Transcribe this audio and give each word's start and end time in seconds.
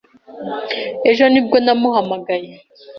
Ejo 1.09 1.25
ni 1.31 1.41
bwo 1.45 1.57
namuhamagaye. 1.65 2.51